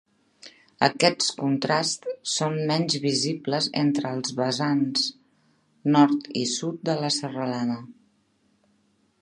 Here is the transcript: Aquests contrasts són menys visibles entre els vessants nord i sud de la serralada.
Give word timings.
Aquests 0.85 1.27
contrasts 1.41 2.15
són 2.37 2.57
menys 2.71 2.95
visibles 3.05 3.69
entre 3.83 4.15
els 4.19 4.33
vessants 4.41 5.07
nord 5.97 6.33
i 6.45 6.47
sud 6.57 6.81
de 6.91 6.97
la 7.05 7.13
serralada. 7.21 7.81